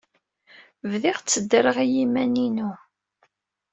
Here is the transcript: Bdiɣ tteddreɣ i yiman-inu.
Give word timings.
Bdiɣ 0.91 1.17
tteddreɣ 1.19 1.77
i 1.85 1.87
yiman-inu. 1.93 2.71